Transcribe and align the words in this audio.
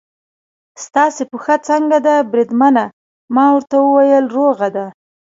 ستاسې 0.85 1.23
پښه 1.31 1.55
څنګه 1.67 1.97
ده 2.05 2.15
بریدمنه؟ 2.31 2.85
ما 3.35 3.45
ورته 3.55 3.75
وویل: 3.81 4.25
روغه 4.37 4.67
ده. 4.75 4.85